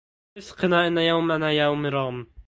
اسقنا 0.37 0.87
إن 0.87 0.97
يومنا 0.97 1.51
يوم 1.51 1.85
رام 1.85 2.33